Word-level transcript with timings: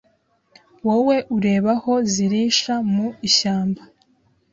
Wowe 0.85 1.17
ureba 1.35 1.71
aho 1.77 1.93
zirisha 2.11 2.73
mu 2.93 3.07
ishyamba 3.27 3.81